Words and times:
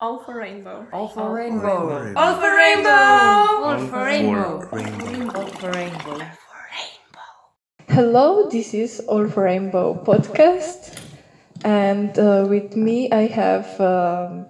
All 0.00 0.20
for 0.20 0.38
rainbow. 0.38 0.86
All 0.92 1.08
for 1.08 1.34
rainbow. 1.34 2.14
All 2.14 2.34
for 2.36 2.54
rainbow. 2.54 2.90
All 2.90 3.78
for 3.78 4.04
rainbow. 4.04 4.60
rainbow. 4.70 5.40
All 5.40 5.46
for 5.48 5.72
rainbow. 5.72 6.20
Hello, 7.88 8.48
this 8.48 8.74
is 8.74 9.00
All 9.08 9.26
for 9.28 9.42
Rainbow 9.42 10.00
podcast, 10.04 11.00
and 11.64 12.16
uh, 12.16 12.46
with 12.48 12.76
me 12.76 13.10
I 13.10 13.26
have 13.26 13.80
um, 13.80 14.46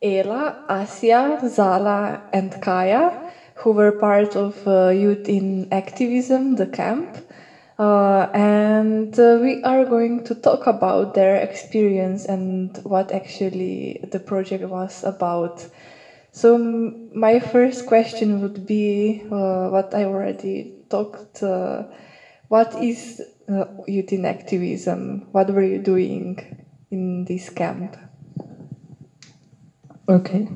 Ela, 0.00 0.64
Asia, 0.70 1.38
Zala, 1.46 2.22
and 2.32 2.50
Kaya, 2.62 3.30
who 3.56 3.72
were 3.72 3.92
part 3.92 4.36
of 4.36 4.66
uh, 4.66 4.88
Youth 4.88 5.28
in 5.28 5.68
Activism, 5.70 6.56
the 6.56 6.66
camp. 6.66 7.18
Uh, 7.78 8.26
and 8.34 9.18
uh, 9.18 9.38
we 9.40 9.60
are 9.62 9.84
going 9.84 10.20
to 10.20 10.34
talk 10.34 10.66
about 10.66 11.14
their 11.14 11.36
experience 11.36 12.24
and 12.26 12.76
what 12.84 13.10
actually 13.12 13.98
the 14.10 14.20
project 14.20 14.64
was 14.64 15.02
about. 15.04 15.66
So, 16.32 16.56
m- 16.56 16.92
my 17.14 17.40
first 17.40 17.86
question 17.86 18.40
would 18.40 18.66
be 18.66 19.22
uh, 19.30 19.68
what 19.68 19.94
I 19.94 20.04
already 20.04 20.66
talked. 20.90 21.42
Uh, 21.42 21.84
what 22.48 22.74
is 22.74 23.20
uh, 23.48 23.64
youth 23.86 24.12
in 24.12 24.26
activism? 24.26 25.22
What 25.32 25.50
were 25.50 25.62
you 25.62 25.78
doing 25.78 26.38
in 26.90 27.24
this 27.24 27.48
camp? 27.50 27.96
Okay. 30.08 30.46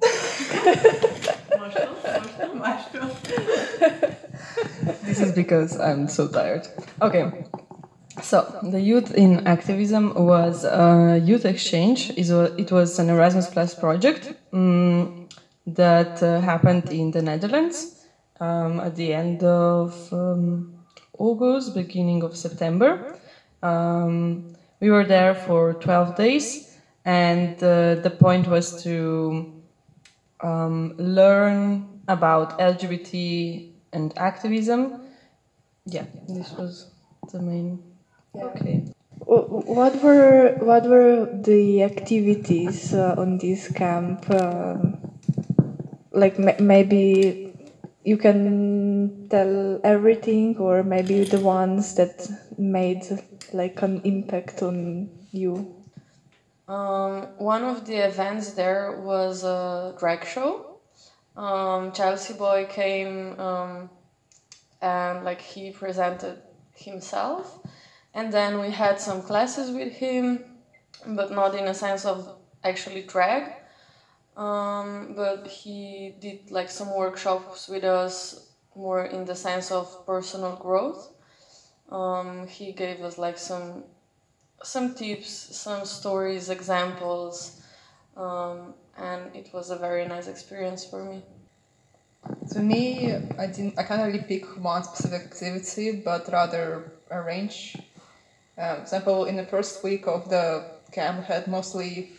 This 5.02 5.20
is 5.20 5.32
because 5.32 5.78
I'm 5.80 6.08
so 6.08 6.28
tired. 6.28 6.68
Okay. 7.00 7.44
So 8.22 8.60
the 8.62 8.80
youth 8.80 9.12
in 9.14 9.46
activism 9.46 10.14
was 10.14 10.64
a 10.64 11.20
youth 11.22 11.44
exchange. 11.44 12.10
It 12.16 12.70
was, 12.70 12.98
an 12.98 13.10
Erasmus 13.10 13.50
Plus 13.50 13.74
project 13.74 14.34
um, 14.52 15.28
that 15.66 16.22
uh, 16.22 16.40
happened 16.40 16.90
in 16.90 17.10
the 17.10 17.22
Netherlands 17.22 18.06
um, 18.40 18.80
at 18.80 18.94
the 18.94 19.12
end 19.12 19.42
of 19.42 20.12
um, 20.12 20.74
August, 21.18 21.74
beginning 21.74 22.22
of 22.22 22.36
September. 22.36 23.18
Um, 23.62 24.54
we 24.80 24.90
were 24.90 25.04
there 25.04 25.34
for 25.34 25.74
12 25.74 26.16
days, 26.16 26.76
and 27.04 27.56
uh, 27.62 27.96
the 27.96 28.10
point 28.10 28.46
was 28.46 28.82
to 28.84 29.52
um, 30.40 30.94
learn 30.98 31.88
about 32.06 32.58
LGBT 32.58 33.73
and 33.94 34.12
activism. 34.18 35.00
Yeah, 35.86 36.06
this 36.28 36.52
was 36.52 36.90
the 37.32 37.40
main. 37.40 37.82
Okay. 38.34 38.84
What 39.26 40.02
were 40.02 40.56
what 40.60 40.84
were 40.86 41.26
the 41.32 41.82
activities 41.82 42.92
uh, 42.92 43.14
on 43.16 43.38
this 43.38 43.72
camp? 43.72 44.28
Um 44.30 44.98
like 46.12 46.38
ma- 46.38 46.60
maybe 46.60 47.52
you 48.04 48.16
can 48.16 49.28
tell 49.30 49.80
everything, 49.82 50.56
or 50.58 50.82
maybe 50.82 51.24
the 51.24 51.40
ones 51.40 51.94
that 51.96 52.28
made 52.58 53.02
like 53.52 53.80
an 53.82 54.00
impact 54.04 54.62
on 54.62 55.08
you. 55.32 55.74
Um, 56.68 57.28
one 57.38 57.64
of 57.64 57.86
the 57.86 57.96
events 58.06 58.52
there 58.52 59.00
was 59.00 59.44
a 59.44 59.94
drag 59.98 60.24
show. 60.24 60.73
Um, 61.36 61.92
Chelsea 61.92 62.34
Boy 62.34 62.66
came 62.66 63.38
um, 63.40 63.90
and 64.80 65.24
like 65.24 65.40
he 65.40 65.70
presented 65.70 66.42
himself, 66.74 67.58
and 68.14 68.32
then 68.32 68.60
we 68.60 68.70
had 68.70 69.00
some 69.00 69.22
classes 69.22 69.70
with 69.70 69.92
him, 69.94 70.44
but 71.06 71.30
not 71.32 71.54
in 71.54 71.68
a 71.68 71.74
sense 71.74 72.04
of 72.04 72.36
actually 72.62 73.02
drag. 73.02 73.52
Um, 74.36 75.14
but 75.16 75.46
he 75.46 76.14
did 76.20 76.50
like 76.50 76.70
some 76.70 76.94
workshops 76.94 77.68
with 77.68 77.84
us 77.84 78.48
more 78.74 79.04
in 79.04 79.24
the 79.24 79.36
sense 79.36 79.70
of 79.70 80.04
personal 80.06 80.56
growth. 80.56 81.10
Um, 81.90 82.46
he 82.46 82.72
gave 82.72 83.02
us 83.02 83.18
like 83.18 83.38
some 83.38 83.84
some 84.62 84.94
tips, 84.94 85.30
some 85.56 85.84
stories, 85.84 86.48
examples, 86.50 87.60
um, 88.16 88.74
and 88.96 89.34
it 89.34 89.50
was 89.52 89.70
a 89.70 89.76
very 89.76 90.06
nice 90.06 90.26
experience 90.28 90.84
for 90.84 91.04
me. 91.04 91.24
To 92.52 92.60
me, 92.60 93.12
I 93.38 93.46
didn't. 93.46 93.78
I 93.78 93.82
can't 93.82 94.02
really 94.06 94.22
pick 94.22 94.44
one 94.62 94.82
specific 94.84 95.22
activity, 95.22 96.02
but 96.04 96.28
rather 96.32 96.92
a 97.10 97.22
range. 97.22 97.76
Um, 98.56 98.78
example, 98.78 99.24
in 99.24 99.36
the 99.36 99.44
first 99.44 99.82
week 99.82 100.06
of 100.06 100.28
the 100.28 100.64
camp, 100.92 101.18
we 101.18 101.24
had 101.24 101.48
mostly 101.48 102.12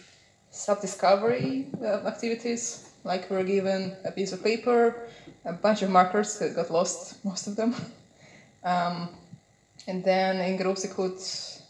self-discovery 0.51 1.67
uh, 1.81 2.07
activities. 2.07 2.89
Like 3.03 3.29
we 3.29 3.38
were 3.38 3.44
given 3.44 3.95
a 4.03 4.11
piece 4.11 4.33
of 4.33 4.44
paper, 4.44 5.07
a 5.45 5.53
bunch 5.53 5.81
of 5.81 5.89
markers 5.89 6.39
that 6.39 6.55
got 6.55 6.71
lost, 6.71 7.23
most 7.25 7.47
of 7.47 7.55
them. 7.55 7.73
Um, 8.63 9.09
and 9.88 10.03
then 10.03 10.38
in 10.41 10.57
groups 10.57 10.83
we 10.83 10.89
could 10.89 11.19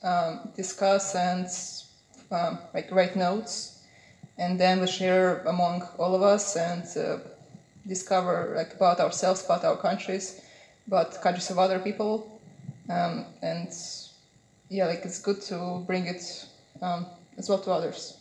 um, 0.04 0.50
discuss 0.56 1.16
and 1.16 1.48
um, 2.32 2.60
like 2.74 2.92
write 2.92 3.16
notes, 3.16 3.84
and 4.38 4.60
then 4.60 4.80
we 4.80 4.88
share 4.88 5.40
among 5.42 5.84
all 5.98 6.16
of 6.16 6.22
us 6.22 6.56
and 6.56 6.86
uh, 6.98 7.18
discover 7.88 8.54
like 8.56 8.74
about 8.76 9.00
ourselves, 9.00 9.44
about 9.46 9.64
our 9.64 9.78
countries, 9.78 10.42
about 10.88 11.20
countries 11.22 11.50
of 11.52 11.60
other 11.60 11.80
people, 11.80 12.40
um, 12.90 13.26
and 13.42 13.70
yeah, 14.70 14.86
like 14.88 15.06
it's 15.06 15.20
good 15.20 15.42
to 15.42 15.84
bring 15.88 16.08
it 16.08 16.48
um, 16.82 17.06
as 17.38 17.50
well 17.50 17.60
to 17.60 17.72
others. 17.72 18.18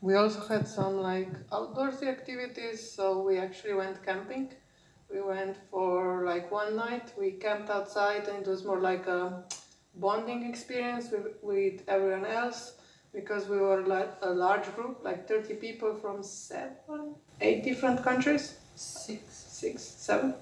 We 0.00 0.14
also 0.14 0.40
had 0.42 0.68
some 0.68 1.00
like 1.00 1.32
outdoorsy 1.50 2.06
activities, 2.08 2.94
so 2.94 3.22
we 3.22 3.38
actually 3.38 3.74
went 3.74 4.04
camping. 4.04 4.52
We 5.10 5.20
went 5.22 5.56
for 5.70 6.24
like 6.24 6.50
one 6.50 6.76
night. 6.76 7.12
We 7.16 7.32
camped 7.32 7.70
outside, 7.70 8.28
and 8.28 8.46
it 8.46 8.48
was 8.48 8.64
more 8.64 8.80
like 8.80 9.06
a 9.06 9.44
bonding 9.94 10.42
experience 10.44 11.10
with, 11.10 11.26
with 11.42 11.82
everyone 11.88 12.26
else 12.26 12.72
because 13.12 13.48
we 13.48 13.58
were 13.58 13.82
like 13.86 14.12
a 14.22 14.30
large 14.30 14.72
group, 14.74 14.98
like 15.02 15.26
thirty 15.28 15.54
people 15.54 15.94
from 15.94 16.22
seven, 16.22 17.14
eight 17.40 17.62
different 17.62 18.02
countries, 18.02 18.54
Six. 18.74 19.22
six, 19.30 19.82
seven. 19.82 20.34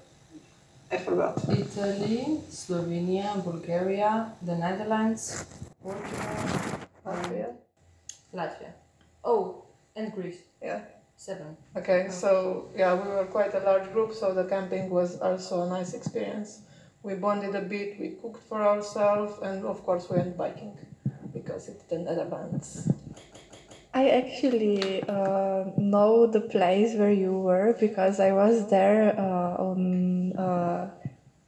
I 0.91 0.97
forgot. 0.97 1.37
Italy, 1.49 2.41
Slovenia, 2.49 3.43
Bulgaria, 3.43 4.31
the 4.41 4.55
Netherlands, 4.55 5.45
Portugal, 5.81 6.79
Latvia. 7.05 7.49
Latvia. 8.33 8.71
Oh, 9.23 9.63
and 9.95 10.11
Greece. 10.13 10.41
Yeah. 10.61 10.81
Seven. 11.15 11.55
Okay, 11.77 12.07
oh. 12.09 12.11
so 12.11 12.69
yeah, 12.75 12.93
we 12.93 13.07
were 13.07 13.25
quite 13.25 13.53
a 13.53 13.59
large 13.59 13.91
group, 13.93 14.13
so 14.13 14.33
the 14.33 14.45
camping 14.45 14.89
was 14.89 15.19
also 15.21 15.63
a 15.63 15.69
nice 15.69 15.93
experience. 15.93 16.61
We 17.03 17.15
bonded 17.15 17.55
a 17.55 17.61
bit, 17.61 17.99
we 17.99 18.09
cooked 18.21 18.43
for 18.43 18.61
ourselves, 18.61 19.39
and 19.41 19.65
of 19.65 19.83
course, 19.83 20.09
we 20.09 20.17
went 20.17 20.37
biking 20.37 20.77
because 21.33 21.69
it's 21.69 21.83
the 21.83 21.99
Netherlands. 21.99 22.89
I 23.95 24.09
actually 24.09 25.03
uh, 25.03 25.65
know 25.77 26.25
the 26.25 26.41
place 26.41 26.95
where 26.95 27.11
you 27.11 27.37
were 27.37 27.75
because 27.79 28.19
I 28.19 28.31
was 28.31 28.67
there 28.71 29.13
uh, 29.15 29.55
on 29.61 30.33
a 30.35 30.89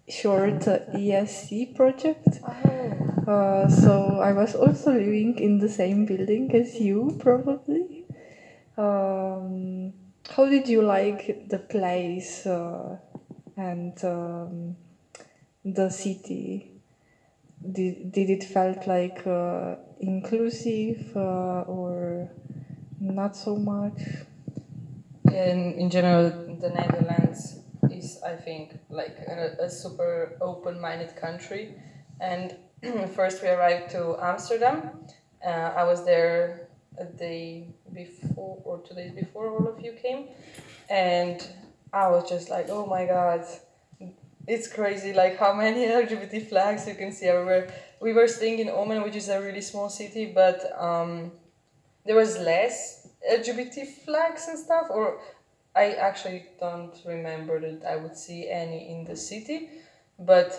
short 0.08 0.68
uh, 0.68 0.80
ESC 0.94 1.76
project. 1.76 2.40
Uh, 3.28 3.68
so 3.68 4.20
I 4.22 4.34
was 4.34 4.54
also 4.54 4.92
living 4.92 5.40
in 5.40 5.58
the 5.58 5.70
same 5.70 6.06
building 6.06 6.54
as 6.54 6.80
you, 6.80 7.18
probably. 7.20 8.06
Um, 8.78 9.94
how 10.30 10.46
did 10.48 10.68
you 10.68 10.84
like 10.84 11.50
the 11.50 11.58
place 11.58 12.46
uh, 12.46 12.98
and 13.58 13.98
um, 14.04 14.76
the 15.64 15.90
city? 15.90 16.74
Did, 17.72 18.12
did 18.12 18.30
it 18.30 18.44
felt 18.44 18.86
like 18.86 19.26
uh, 19.26 19.78
inclusive 20.08 21.16
uh, 21.16 21.62
or 21.68 22.30
not 23.00 23.36
so 23.36 23.56
much? 23.56 24.00
In, 25.28 25.74
in 25.74 25.90
general, 25.90 26.30
the 26.60 26.70
Netherlands 26.70 27.60
is, 27.92 28.20
I 28.26 28.36
think, 28.36 28.80
like 28.90 29.18
a, 29.28 29.56
a 29.60 29.70
super 29.70 30.38
open 30.42 30.80
minded 30.80 31.16
country. 31.16 31.76
And 32.22 32.56
first, 33.16 33.42
we 33.42 33.50
arrived 33.50 33.92
to 33.92 34.16
Amsterdam. 34.22 34.92
Uh, 35.46 35.50
I 35.50 35.84
was 35.84 36.06
there 36.06 36.70
a 36.98 37.06
day 37.06 37.76
before 37.94 38.62
or 38.64 38.80
two 38.80 38.96
days 38.96 39.12
before 39.12 39.50
all 39.50 39.68
of 39.68 39.80
you 39.82 39.94
came. 39.94 40.30
And 40.90 41.46
I 41.92 42.10
was 42.10 42.30
just 42.30 42.50
like, 42.50 42.68
oh 42.70 42.86
my 42.86 43.06
god, 43.06 43.46
it's 44.48 44.68
crazy 44.68 45.14
like 45.14 45.38
how 45.38 45.54
many 45.54 45.86
LGBT 46.02 46.50
flags 46.50 46.88
you 46.88 46.96
can 46.96 47.12
see 47.12 47.26
everywhere. 47.26 47.74
We 48.06 48.14
were 48.14 48.28
staying 48.28 48.60
in 48.60 48.68
Ommen, 48.68 49.04
which 49.04 49.16
is 49.16 49.30
a 49.30 49.42
really 49.42 49.62
small 49.62 49.90
city, 49.90 50.28
but 50.28 50.60
um, 50.80 51.32
there 52.06 52.16
was 52.16 52.38
less 52.38 53.08
LGBT 53.28 53.88
flags 54.06 54.48
and 54.48 54.60
stuff, 54.60 54.90
or 54.92 55.18
I 55.76 55.94
actually 55.94 56.46
don't 56.60 56.96
remember 57.04 57.60
that 57.60 57.84
I 57.84 57.96
would 57.96 58.16
see 58.16 58.48
any 58.48 58.92
in 58.92 59.06
the 59.06 59.16
city, 59.16 59.72
but 60.20 60.52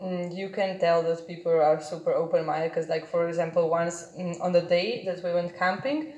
mm, 0.00 0.32
you 0.32 0.50
can 0.50 0.78
tell 0.78 1.02
that 1.02 1.26
people 1.26 1.50
are 1.50 1.82
super 1.82 2.12
open 2.12 2.46
minded 2.46 2.68
because, 2.68 2.88
like, 2.88 3.08
for 3.10 3.28
example, 3.28 3.68
once 3.68 4.12
mm, 4.16 4.40
on 4.40 4.52
the 4.52 4.62
day 4.62 5.02
that 5.04 5.24
we 5.24 5.32
went 5.32 5.58
camping, 5.58 6.12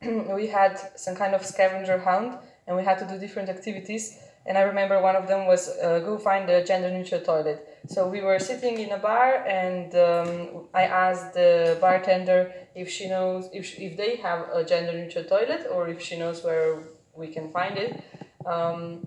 we 0.32 0.46
had 0.46 0.78
some 0.94 1.16
kind 1.16 1.34
of 1.34 1.44
scavenger 1.44 1.98
hunt 1.98 2.38
and 2.68 2.76
we 2.76 2.84
had 2.84 3.00
to 3.00 3.08
do 3.08 3.18
different 3.18 3.48
activities. 3.48 4.16
And 4.50 4.58
I 4.58 4.62
remember 4.62 5.00
one 5.00 5.14
of 5.14 5.28
them 5.28 5.46
was 5.46 5.68
uh, 5.78 6.00
go 6.00 6.18
find 6.18 6.50
a 6.50 6.64
gender 6.64 6.90
neutral 6.90 7.20
toilet. 7.20 7.58
So 7.86 8.08
we 8.08 8.20
were 8.20 8.40
sitting 8.40 8.80
in 8.80 8.90
a 8.90 8.98
bar, 8.98 9.46
and 9.46 9.94
um, 9.94 10.66
I 10.74 10.86
asked 10.86 11.34
the 11.34 11.78
bartender 11.80 12.52
if 12.74 12.90
she 12.90 13.08
knows 13.08 13.48
if, 13.52 13.64
she, 13.64 13.84
if 13.84 13.96
they 13.96 14.16
have 14.16 14.48
a 14.52 14.64
gender 14.64 14.92
neutral 14.92 15.22
toilet 15.22 15.68
or 15.70 15.86
if 15.86 16.02
she 16.02 16.18
knows 16.18 16.42
where 16.42 16.82
we 17.14 17.28
can 17.28 17.52
find 17.52 17.78
it. 17.78 18.02
Um, 18.44 19.06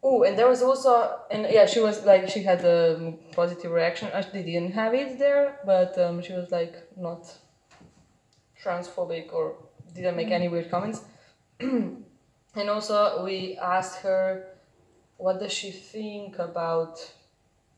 oh, 0.00 0.22
and 0.22 0.38
there 0.38 0.46
was 0.48 0.62
also, 0.62 1.22
and 1.28 1.48
yeah, 1.50 1.66
she 1.66 1.80
was 1.80 2.04
like, 2.04 2.28
she 2.28 2.44
had 2.44 2.64
a 2.64 3.14
positive 3.32 3.72
reaction. 3.72 4.06
Actually, 4.14 4.44
didn't 4.44 4.74
have 4.74 4.94
it 4.94 5.18
there, 5.18 5.58
but 5.66 5.98
um, 5.98 6.22
she 6.22 6.34
was 6.34 6.52
like 6.52 6.76
not 6.96 7.26
transphobic 8.62 9.32
or 9.32 9.56
didn't 9.92 10.14
make 10.14 10.30
any 10.30 10.46
weird 10.46 10.70
comments. 10.70 11.00
and 11.58 12.04
also, 12.70 13.24
we 13.24 13.58
asked 13.60 14.02
her 14.02 14.54
what 15.18 15.38
does 15.38 15.52
she 15.52 15.70
think 15.70 16.38
about 16.38 16.98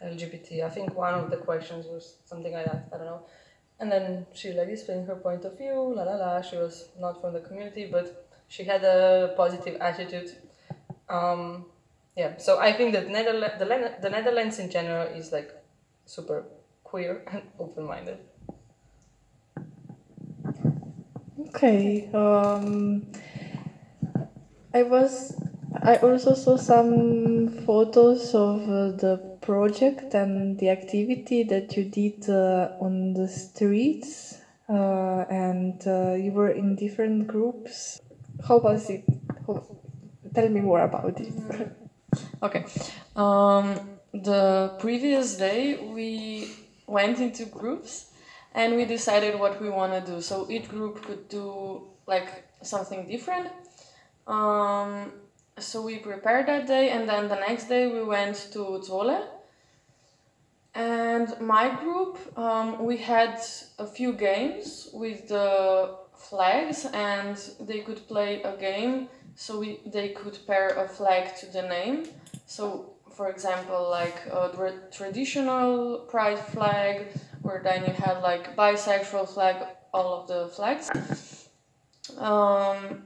LGBT. 0.03 0.65
I 0.65 0.71
think 0.71 0.95
one 0.95 1.15
of 1.15 1.31
the 1.31 1.37
questions 1.37 1.87
was 1.87 2.15
something 2.25 2.53
like 2.53 2.65
that. 2.65 2.89
I 2.93 2.97
don't 2.97 3.07
know. 3.07 3.23
And 3.79 3.91
then 3.91 4.27
she 4.35 4.53
like 4.53 4.69
explained 4.69 5.07
her 5.07 5.17
point 5.17 5.45
of 5.45 5.57
view. 5.59 5.93
La 5.95 6.03
la 6.05 6.17
la. 6.17 6.41
She 6.43 6.57
was 6.57 6.89
not 6.99 7.21
from 7.21 7.35
the 7.35 7.41
community, 7.41 7.89
but 7.91 8.29
she 8.49 8.65
had 8.65 8.83
a 8.85 9.35
positive 9.37 9.81
attitude. 9.81 10.37
Um, 11.09 11.67
yeah. 12.17 12.37
So 12.39 12.59
I 12.59 12.73
think 12.73 12.93
that 12.93 13.09
Netherlands, 13.09 13.57
the, 13.59 13.95
the 14.01 14.11
Netherlands 14.11 14.59
in 14.59 14.71
general 14.71 15.07
is 15.07 15.33
like 15.33 15.51
super 16.07 16.45
queer 16.85 17.23
and 17.33 17.43
open-minded. 17.59 18.19
Okay. 21.49 22.09
Um, 22.15 23.07
I 24.73 24.83
was. 24.83 25.37
I 25.83 25.97
also 25.97 26.35
saw 26.35 26.57
some 26.57 27.49
photos 27.65 28.35
of 28.35 28.63
uh, 28.69 28.97
the 28.97 29.39
project 29.41 30.15
and 30.15 30.59
the 30.59 30.69
activity 30.69 31.43
that 31.45 31.77
you 31.77 31.85
did 31.85 32.29
uh, 32.29 32.73
on 32.81 33.15
the 33.15 33.27
streets, 33.27 34.39
uh, 34.69 35.25
and 35.31 35.83
uh, 35.87 36.13
you 36.13 36.33
were 36.33 36.51
in 36.51 36.77
different 36.77 37.29
groups. 37.29 38.01
How 38.47 38.59
was 38.59 38.91
it? 38.91 39.05
How, 39.47 39.65
tell 40.35 40.49
me 40.49 40.61
more 40.61 40.81
about 40.81 41.21
it. 41.21 41.33
Okay. 42.43 42.65
Um, 43.15 43.79
the 44.13 44.75
previous 44.81 45.37
day 45.37 45.77
we 45.95 46.51
went 46.89 47.21
into 47.21 47.45
groups 47.45 48.11
and 48.53 48.75
we 48.75 48.85
decided 48.85 49.39
what 49.39 49.61
we 49.63 49.71
want 49.71 49.93
to 49.93 50.13
do. 50.13 50.21
So 50.21 50.51
each 50.51 50.69
group 50.69 51.05
could 51.05 51.29
do 51.29 51.87
like 52.07 52.49
something 52.63 53.07
different. 53.07 53.53
Um, 54.27 55.13
so 55.61 55.83
we 55.83 55.99
prepared 55.99 56.47
that 56.47 56.67
day 56.67 56.91
and 56.91 57.09
then 57.09 57.29
the 57.29 57.37
next 57.37 57.69
day 57.69 57.87
we 57.87 58.03
went 58.03 58.37
to 58.53 58.81
Zwolle. 58.83 59.27
And 60.75 61.29
my 61.41 61.75
group, 61.81 62.19
um, 62.39 62.85
we 62.85 62.97
had 62.97 63.41
a 63.79 63.87
few 63.87 64.13
games 64.13 64.89
with 64.93 65.29
the 65.29 65.97
flags 66.15 66.87
and 66.93 67.37
they 67.61 67.81
could 67.81 68.07
play 68.07 68.43
a 68.43 68.57
game 68.57 69.09
so 69.35 69.59
we, 69.59 69.81
they 69.87 70.11
could 70.11 70.39
pair 70.47 70.69
a 70.69 70.89
flag 70.89 71.37
to 71.37 71.47
the 71.47 71.63
name. 71.63 72.05
So, 72.47 72.93
for 73.11 73.31
example, 73.31 73.89
like 73.91 74.27
a 74.27 74.51
tra- 74.55 74.91
traditional 74.93 76.01
pride 76.11 76.39
flag, 76.39 77.07
where 77.43 77.61
then 77.63 77.85
you 77.87 77.93
had 77.93 78.21
like 78.23 78.55
bisexual 78.57 79.29
flag, 79.29 79.57
all 79.93 80.21
of 80.21 80.29
the 80.29 80.49
flags. 80.49 80.91
Um, 82.19 83.03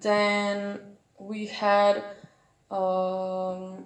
then 0.00 0.80
we 1.18 1.46
had 1.46 2.02
um, 2.70 3.84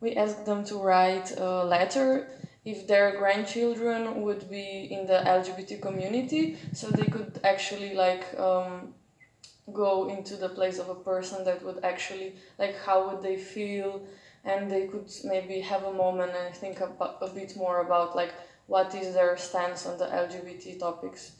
we 0.00 0.14
asked 0.14 0.44
them 0.46 0.64
to 0.64 0.76
write 0.76 1.32
a 1.36 1.64
letter 1.64 2.28
if 2.64 2.86
their 2.86 3.16
grandchildren 3.16 4.22
would 4.22 4.50
be 4.50 4.88
in 4.90 5.06
the 5.06 5.22
LGBT 5.24 5.80
community, 5.80 6.56
so 6.72 6.90
they 6.90 7.06
could 7.06 7.40
actually 7.42 7.94
like 7.94 8.38
um, 8.38 8.94
go 9.72 10.08
into 10.08 10.36
the 10.36 10.48
place 10.48 10.78
of 10.78 10.88
a 10.88 10.94
person 10.94 11.44
that 11.44 11.64
would 11.64 11.84
actually 11.84 12.34
like 12.58 12.76
how 12.84 13.08
would 13.08 13.22
they 13.22 13.36
feel 13.36 14.02
and 14.44 14.70
they 14.70 14.86
could 14.86 15.10
maybe 15.24 15.60
have 15.60 15.84
a 15.84 15.92
moment 15.92 16.32
and 16.34 16.54
think 16.54 16.80
about, 16.80 17.18
a 17.20 17.28
bit 17.28 17.56
more 17.56 17.80
about 17.80 18.16
like 18.16 18.32
what 18.66 18.94
is 18.94 19.14
their 19.14 19.36
stance 19.36 19.86
on 19.86 19.98
the 19.98 20.06
lgbt 20.06 20.78
topics 20.78 21.32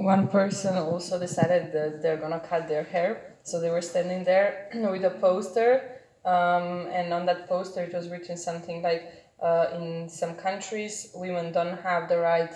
One 0.00 0.28
person 0.28 0.78
also 0.78 1.18
decided 1.18 1.72
that 1.74 2.00
they're 2.00 2.16
gonna 2.16 2.40
cut 2.40 2.68
their 2.68 2.84
hair, 2.84 3.36
so 3.42 3.60
they 3.60 3.68
were 3.68 3.82
standing 3.82 4.24
there 4.24 4.70
with 4.74 5.04
a 5.04 5.10
poster, 5.10 6.00
um, 6.24 6.86
and 6.90 7.12
on 7.12 7.26
that 7.26 7.46
poster 7.46 7.82
it 7.82 7.92
was 7.92 8.08
written 8.08 8.38
something 8.38 8.80
like, 8.80 9.02
uh, 9.42 9.66
"In 9.74 10.08
some 10.08 10.36
countries, 10.36 11.10
women 11.14 11.52
don't 11.52 11.76
have 11.82 12.08
the 12.08 12.16
right 12.16 12.54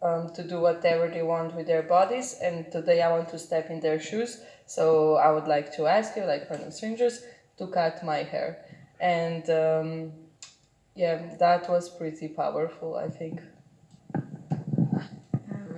um, 0.00 0.32
to 0.32 0.42
do 0.42 0.58
whatever 0.58 1.06
they 1.08 1.22
want 1.22 1.54
with 1.54 1.66
their 1.66 1.82
bodies, 1.82 2.38
and 2.40 2.72
today 2.72 3.02
I 3.02 3.10
want 3.10 3.28
to 3.28 3.38
step 3.38 3.68
in 3.68 3.80
their 3.80 4.00
shoes. 4.00 4.40
So 4.64 5.16
I 5.16 5.30
would 5.32 5.46
like 5.46 5.76
to 5.76 5.86
ask 5.86 6.16
you, 6.16 6.24
like 6.24 6.48
random 6.48 6.70
strangers, 6.70 7.22
to 7.58 7.66
cut 7.66 8.02
my 8.04 8.22
hair." 8.22 8.64
And 9.00 9.44
um, 9.50 10.12
yeah, 10.94 11.36
that 11.36 11.68
was 11.68 11.90
pretty 11.90 12.28
powerful, 12.28 12.96
I 12.96 13.08
think. 13.10 13.42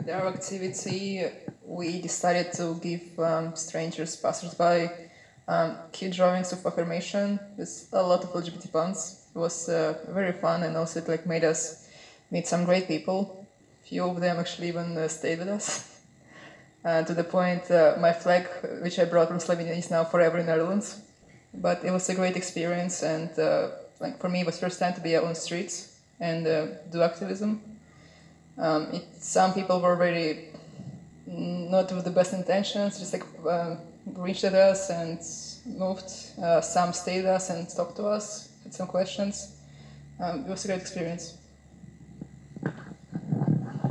Our 0.09 0.29
activity, 0.29 1.23
we 1.67 2.01
decided 2.01 2.55
to 2.55 2.77
give 2.81 3.19
um, 3.19 3.55
strangers, 3.55 4.17
passersby, 4.17 4.89
um, 5.47 5.77
cute 5.93 6.15
drawings 6.15 6.51
of 6.51 6.65
affirmation 6.65 7.39
with 7.59 7.89
a 7.93 8.03
lot 8.03 8.25
of 8.25 8.31
LGBT 8.31 8.73
puns. 8.73 9.27
It 9.35 9.39
was 9.39 9.69
uh, 9.69 9.99
very 10.09 10.33
fun 10.33 10.63
and 10.63 10.79
also 10.79 11.01
it 11.01 11.09
like 11.09 11.27
made 11.27 11.45
us 11.45 11.89
meet 12.31 12.47
some 12.47 12.65
great 12.65 12.89
people. 12.89 13.47
Few 13.85 14.03
of 14.03 14.19
them 14.19 14.39
actually 14.39 14.69
even 14.69 14.97
uh, 14.97 15.09
stayed 15.09 15.41
with 15.41 15.49
us. 15.49 15.95
Uh, 16.85 17.03
to 17.03 17.13
the 17.13 17.25
point, 17.25 17.69
uh, 17.73 17.97
my 17.99 18.13
flag, 18.13 18.47
which 18.83 19.01
I 19.01 19.05
brought 19.05 19.27
from 19.29 19.39
Slovenia, 19.39 19.77
is 19.77 19.91
now 19.91 20.05
forever 20.05 20.39
in 20.39 20.47
Netherlands. 20.47 21.01
But 21.53 21.85
it 21.85 21.91
was 21.91 22.09
a 22.09 22.15
great 22.15 22.37
experience, 22.37 23.03
and 23.03 23.37
uh, 23.37 23.71
like 24.01 24.21
for 24.21 24.29
me, 24.29 24.41
it 24.41 24.47
was 24.47 24.61
first 24.61 24.79
time 24.79 24.95
to 24.95 25.01
be 25.01 25.17
out 25.17 25.25
on 25.25 25.31
the 25.31 25.35
streets 25.35 25.99
and 26.21 26.47
uh, 26.47 26.67
do 26.91 27.03
activism. 27.03 27.78
Um, 28.59 28.89
it, 28.93 29.05
some 29.21 29.55
people 29.55 29.81
were 29.81 29.97
mm, 29.97 31.71
not 31.71 31.93
with 31.93 32.05
the 32.05 32.11
best 32.11 32.33
intentions, 32.33 32.99
just 32.99 33.13
like 33.13 33.25
um, 33.49 33.79
reached 34.17 34.45
at 34.45 34.55
us 34.55 34.91
and 34.91 35.21
moved. 35.79 36.11
Uh, 36.43 36.61
some 36.61 36.93
stayed 36.93 37.25
us 37.25 37.51
and 37.51 37.69
talked 37.69 37.97
to 37.97 38.07
us, 38.07 38.51
had 38.65 38.75
some 38.75 38.89
questions. 38.89 39.57
Um, 40.21 40.45
it 40.45 40.49
was 40.49 40.65
a 40.65 40.69
great 40.69 40.81
experience. 40.81 41.39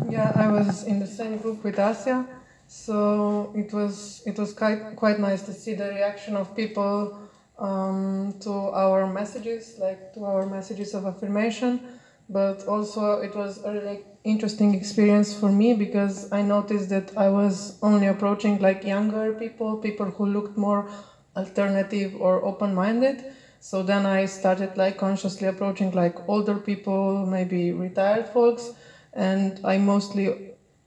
Yeah, 0.09 0.31
I 0.35 0.47
was 0.47 0.83
in 0.83 0.99
the 0.99 1.07
same 1.07 1.37
group 1.37 1.63
with 1.63 1.79
Asia, 1.79 2.25
so 2.67 3.53
it 3.55 3.73
was 3.73 4.23
it 4.25 4.37
was 4.37 4.53
quite 4.53 4.95
quite 4.95 5.19
nice 5.19 5.43
to 5.43 5.53
see 5.53 5.73
the 5.73 5.89
reaction 5.89 6.35
of 6.35 6.55
people 6.55 7.19
um, 7.59 8.33
to 8.41 8.51
our 8.51 9.05
messages, 9.11 9.77
like 9.79 10.13
to 10.13 10.25
our 10.25 10.45
messages 10.45 10.93
of 10.93 11.05
affirmation. 11.05 11.99
But 12.29 12.63
also, 12.67 13.19
it 13.19 13.35
was 13.35 13.63
a 13.63 13.71
really 13.71 14.03
interesting 14.23 14.73
experience 14.73 15.33
for 15.33 15.49
me 15.49 15.73
because 15.73 16.27
I 16.31 16.41
noticed 16.41 16.89
that 16.89 17.11
I 17.15 17.29
was 17.29 17.77
only 17.81 18.07
approaching 18.07 18.59
like 18.59 18.83
younger 18.83 19.31
people, 19.31 19.77
people 19.77 20.07
who 20.11 20.25
looked 20.25 20.57
more 20.57 20.87
alternative 21.35 22.15
or 22.19 22.43
open-minded. 22.43 23.23
So 23.59 23.81
then 23.81 24.05
I 24.05 24.25
started 24.25 24.77
like 24.77 24.97
consciously 24.97 25.47
approaching 25.47 25.91
like 25.91 26.17
older 26.27 26.57
people, 26.57 27.25
maybe 27.25 27.71
retired 27.71 28.27
folks, 28.27 28.71
and 29.13 29.59
I 29.63 29.77
mostly 29.77 30.33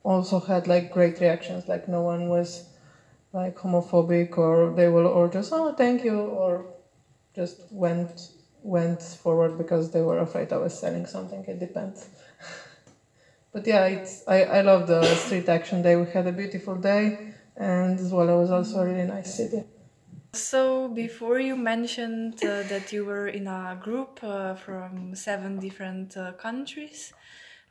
also 0.02 0.40
had 0.40 0.66
like 0.66 0.90
great 0.90 1.20
reactions. 1.20 1.68
Like 1.68 1.88
no 1.88 2.02
one 2.02 2.28
was 2.28 2.64
like 3.32 3.56
homophobic 3.56 4.36
or 4.36 4.70
they 4.70 4.88
will 4.88 5.06
or 5.06 5.28
just 5.28 5.52
oh 5.52 5.72
thank 5.72 6.04
you 6.04 6.18
or 6.20 6.66
just 7.34 7.64
went 7.70 8.30
went 8.62 9.02
forward 9.02 9.58
because 9.58 9.90
they 9.90 10.02
were 10.02 10.18
afraid 10.18 10.52
I 10.52 10.58
was 10.58 10.78
selling 10.78 11.06
something. 11.06 11.44
It 11.46 11.58
depends. 11.58 12.08
but 13.52 13.66
yeah, 13.66 13.86
it's 13.86 14.22
I, 14.28 14.44
I 14.44 14.60
love 14.62 14.86
the 14.86 15.02
street 15.14 15.48
action 15.48 15.82
day. 15.82 15.96
We 15.96 16.06
had 16.10 16.26
a 16.26 16.32
beautiful 16.32 16.76
day 16.76 17.34
and 17.56 17.98
Zwolle 17.98 18.40
was 18.40 18.50
also 18.50 18.80
a 18.80 18.86
really 18.86 19.06
nice 19.06 19.34
city. 19.34 19.64
So, 20.32 20.88
before 20.88 21.40
you 21.40 21.56
mentioned 21.56 22.34
uh, 22.44 22.62
that 22.68 22.92
you 22.92 23.04
were 23.04 23.26
in 23.26 23.48
a 23.48 23.76
group 23.82 24.20
uh, 24.22 24.54
from 24.54 25.14
seven 25.16 25.58
different 25.58 26.16
uh, 26.16 26.32
countries, 26.32 27.12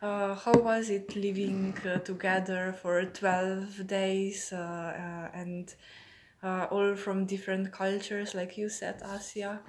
uh, 0.02 0.36
how 0.36 0.52
was 0.54 0.90
it 0.90 1.16
living 1.16 1.74
uh, 1.86 2.00
together 2.00 2.76
for 2.82 3.04
12 3.06 3.88
days 3.88 4.52
uh, 4.52 5.30
and 5.34 5.74
all 6.44 6.96
from 6.96 7.26
different 7.26 7.72
cultures, 7.72 8.36
like 8.36 8.58
you 8.58 8.68
said, 8.70 9.02
Asia? 9.04 9.62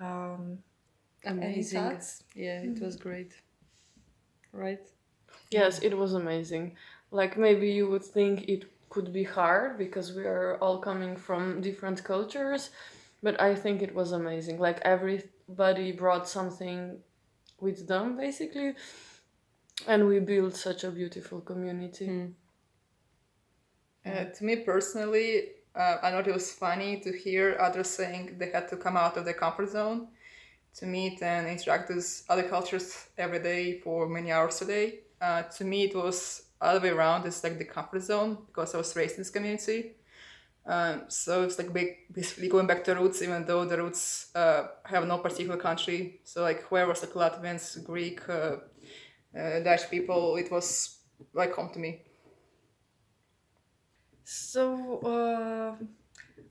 Um, 0.00 0.58
Amazing. 1.24 1.78
Any 1.78 1.90
thoughts? 1.90 2.24
Yeah, 2.34 2.62
it 2.62 2.80
was 2.80 2.96
great. 2.96 3.34
Right? 4.52 4.80
Yes, 5.50 5.80
it 5.80 5.96
was 5.96 6.14
amazing. 6.14 6.76
Like 7.10 7.36
maybe 7.36 7.70
you 7.70 7.88
would 7.88 8.04
think 8.04 8.48
it 8.48 8.64
could 8.88 9.12
be 9.12 9.24
hard 9.24 9.78
because 9.78 10.12
we 10.14 10.24
are 10.24 10.56
all 10.60 10.78
coming 10.78 11.16
from 11.16 11.60
different 11.60 12.02
cultures, 12.04 12.70
but 13.22 13.40
I 13.40 13.54
think 13.54 13.82
it 13.82 13.94
was 13.94 14.12
amazing. 14.12 14.58
Like 14.58 14.80
everybody 14.82 15.92
brought 15.92 16.28
something 16.28 16.98
with 17.60 17.86
them 17.86 18.16
basically, 18.16 18.74
and 19.86 20.08
we 20.08 20.20
built 20.20 20.56
such 20.56 20.84
a 20.84 20.90
beautiful 20.90 21.40
community. 21.40 22.30
Uh, 24.04 24.24
to 24.24 24.44
me 24.44 24.56
personally, 24.56 25.48
uh, 25.74 25.98
I 26.02 26.10
thought 26.10 26.26
it 26.26 26.34
was 26.34 26.52
funny 26.52 27.00
to 27.00 27.16
hear 27.16 27.56
others 27.60 27.90
saying 27.90 28.36
they 28.38 28.50
had 28.50 28.68
to 28.68 28.76
come 28.76 28.96
out 28.96 29.16
of 29.16 29.24
their 29.24 29.34
comfort 29.34 29.70
zone 29.70 30.08
to 30.74 30.86
meet 30.86 31.22
and 31.22 31.48
interact 31.48 31.88
with 31.88 32.24
other 32.28 32.44
cultures 32.44 33.08
every 33.18 33.40
day 33.40 33.80
for 33.80 34.08
many 34.08 34.32
hours 34.32 34.62
a 34.62 34.66
day. 34.66 35.00
Uh, 35.20 35.42
to 35.42 35.64
me, 35.64 35.84
it 35.84 35.94
was 35.94 36.42
other 36.60 36.80
way 36.80 36.90
around. 36.90 37.26
It's 37.26 37.42
like 37.42 37.58
the 37.58 37.64
comfort 37.64 38.02
zone 38.02 38.38
because 38.46 38.74
I 38.74 38.78
was 38.78 38.94
raised 38.96 39.14
in 39.14 39.20
this 39.20 39.30
community. 39.30 39.92
Um, 40.66 41.04
so 41.08 41.42
it's 41.44 41.58
like 41.58 41.72
big, 41.72 42.12
basically 42.12 42.48
going 42.48 42.66
back 42.66 42.84
to 42.84 42.94
roots, 42.94 43.22
even 43.22 43.44
though 43.46 43.64
the 43.64 43.78
roots 43.78 44.30
uh, 44.34 44.68
have 44.84 45.06
no 45.06 45.18
particular 45.18 45.56
country. 45.56 46.20
So 46.24 46.42
like 46.42 46.62
whoever's 46.64 47.02
like 47.02 47.12
Latvians, 47.12 47.82
Greek, 47.84 48.28
uh, 48.28 48.56
uh, 49.36 49.60
Dutch 49.60 49.90
people, 49.90 50.36
it 50.36 50.50
was 50.50 50.98
like 51.32 51.52
home 51.54 51.70
to 51.72 51.78
me. 51.78 52.02
So, 54.32 55.00
uh, 55.00 55.74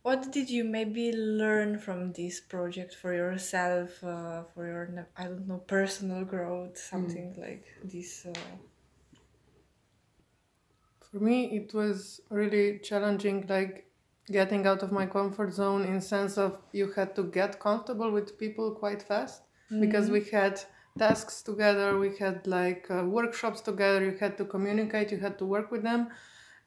what 0.01 0.33
did 0.33 0.49
you 0.49 0.65
maybe 0.65 1.13
learn 1.13 1.79
from 1.79 2.11
this 2.11 2.41
project 2.41 2.93
for 2.93 3.13
yourself, 3.13 4.03
uh, 4.03 4.43
for 4.53 4.67
your 4.67 5.07
I 5.15 5.23
don't 5.23 5.47
know 5.47 5.59
personal 5.59 6.25
growth, 6.25 6.77
something 6.77 7.35
like 7.37 7.63
this? 7.85 8.25
Uh... 8.25 8.33
For 11.09 11.21
me, 11.21 11.55
it 11.55 11.73
was 11.73 12.19
really 12.29 12.79
challenging, 12.79 13.45
like 13.47 13.89
getting 14.29 14.67
out 14.67 14.83
of 14.83 14.91
my 14.91 15.05
comfort 15.05 15.53
zone 15.53 15.85
in 15.85 16.01
sense 16.01 16.37
of 16.37 16.59
you 16.73 16.91
had 16.91 17.15
to 17.15 17.23
get 17.23 17.61
comfortable 17.61 18.11
with 18.11 18.37
people 18.37 18.71
quite 18.71 19.01
fast 19.01 19.43
because 19.79 20.09
we 20.09 20.25
had 20.25 20.59
tasks 20.97 21.41
together, 21.41 21.97
we 21.97 22.17
had 22.17 22.45
like 22.45 22.87
uh, 22.91 23.05
workshops 23.05 23.61
together, 23.61 24.03
you 24.03 24.17
had 24.17 24.37
to 24.37 24.43
communicate, 24.43 25.11
you 25.11 25.19
had 25.19 25.39
to 25.39 25.45
work 25.45 25.71
with 25.71 25.83
them. 25.83 26.09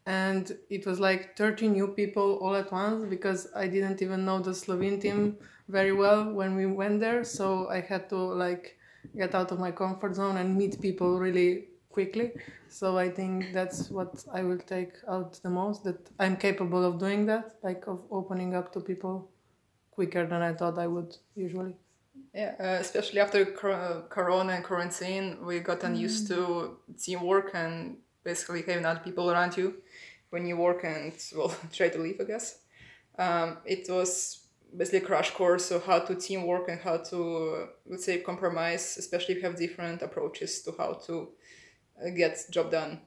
And 0.07 0.51
it 0.69 0.87
was 0.87 0.99
like 0.99 1.37
30 1.37 1.69
new 1.69 1.89
people 1.89 2.39
all 2.43 2.57
at 2.57 2.73
once 2.73 3.05
because 3.09 3.49
I 3.55 3.69
didn't 3.69 4.03
even 4.03 4.25
know 4.25 4.41
the 4.41 4.55
Slovene 4.55 5.01
team 5.01 5.37
very 5.69 5.93
well 5.93 6.33
when 6.33 6.57
we 6.57 6.67
went 6.67 7.01
there. 7.01 7.23
So 7.25 7.69
I 7.69 7.81
had 7.81 8.09
to 8.11 8.17
like 8.17 8.77
get 9.17 9.35
out 9.35 9.53
of 9.53 9.59
my 9.59 9.71
comfort 9.71 10.15
zone 10.15 10.37
and 10.39 10.57
meet 10.57 10.81
people 10.81 11.19
really 11.19 11.69
quickly. 11.89 12.33
So 12.69 12.99
I 12.99 13.11
think 13.11 13.53
that's 13.53 13.91
what 13.91 14.25
I 14.33 14.43
will 14.43 14.59
take 14.59 14.95
out 15.09 15.41
the 15.43 15.51
most 15.51 15.85
that 15.85 16.11
I'm 16.19 16.37
capable 16.37 16.85
of 16.85 16.99
doing 16.99 17.27
that, 17.27 17.57
like 17.63 17.87
of 17.87 18.03
opening 18.11 18.55
up 18.55 18.73
to 18.73 18.81
people 18.81 19.31
quicker 19.91 20.27
than 20.27 20.43
I 20.43 20.55
thought 20.55 20.79
I 20.79 20.87
would 20.87 21.17
usually. 21.35 21.77
Yeah, 22.35 22.55
uh, 22.59 22.81
especially 22.81 23.21
after 23.21 23.45
cor- 23.45 24.05
Corona 24.09 24.55
and 24.55 24.65
quarantine, 24.65 25.45
we 25.45 25.61
gotten 25.61 25.95
used 25.97 26.29
to 26.29 26.79
teamwork 26.99 27.51
and 27.55 27.99
basically 28.25 28.63
having 28.63 28.85
other 28.85 29.01
people 29.01 29.31
around 29.31 29.57
you 29.57 29.75
when 30.31 30.47
you 30.47 30.57
work 30.57 30.85
and 30.85 31.13
well 31.37 31.55
try 31.73 31.89
to 31.89 31.99
leave, 31.99 32.21
I 32.21 32.25
guess. 32.25 32.59
Um, 33.19 33.59
it 33.65 33.87
was 33.89 34.47
basically 34.77 35.01
a 35.01 35.07
crash 35.07 35.31
course 35.33 35.71
of 35.71 35.85
how 35.85 35.99
to 35.99 36.15
teamwork 36.15 36.69
and 36.69 36.81
how 36.81 36.97
to 36.97 37.69
let's 37.87 38.05
say 38.05 38.19
compromise, 38.19 38.97
especially 38.99 39.35
if 39.35 39.43
you 39.43 39.49
have 39.49 39.59
different 39.59 40.03
approaches 40.03 40.63
to 40.63 40.75
how 40.79 40.95
to 41.07 41.29
uh, 42.01 42.11
get 42.11 42.39
job 42.51 42.71
done. 42.71 43.01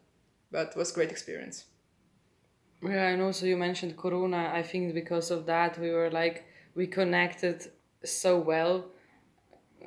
But 0.51 0.75
was 0.75 0.91
great 0.91 1.12
experience. 1.12 1.65
Yeah, 2.84 3.07
and 3.07 3.22
also 3.22 3.45
you 3.45 3.57
mentioned 3.57 3.98
Corona. 3.98 4.51
I 4.53 4.62
think 4.62 4.93
because 4.93 5.31
of 5.31 5.45
that, 5.48 5.79
we 5.79 5.89
were 5.91 6.12
like, 6.12 6.45
we 6.75 6.86
connected 6.86 7.72
so 8.03 8.39
well. 8.39 8.86